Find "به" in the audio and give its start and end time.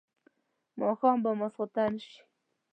1.23-1.31